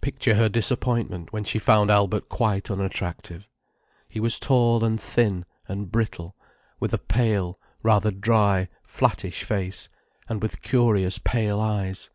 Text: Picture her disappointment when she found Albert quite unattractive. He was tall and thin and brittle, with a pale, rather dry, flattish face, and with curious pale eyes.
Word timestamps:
Picture 0.00 0.36
her 0.36 0.48
disappointment 0.48 1.32
when 1.32 1.42
she 1.42 1.58
found 1.58 1.90
Albert 1.90 2.28
quite 2.28 2.70
unattractive. 2.70 3.48
He 4.08 4.20
was 4.20 4.38
tall 4.38 4.84
and 4.84 5.00
thin 5.00 5.44
and 5.66 5.90
brittle, 5.90 6.36
with 6.78 6.94
a 6.94 6.98
pale, 6.98 7.58
rather 7.82 8.12
dry, 8.12 8.68
flattish 8.84 9.42
face, 9.42 9.88
and 10.28 10.40
with 10.40 10.62
curious 10.62 11.18
pale 11.18 11.58
eyes. 11.58 12.10